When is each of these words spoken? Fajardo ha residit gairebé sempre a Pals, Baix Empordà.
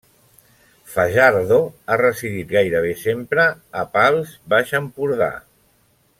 Fajardo 0.93 1.59
ha 1.91 1.97
residit 2.01 2.49
gairebé 2.57 2.95
sempre 3.03 3.47
a 3.83 3.85
Pals, 3.99 4.33
Baix 4.55 4.75
Empordà. 4.81 5.29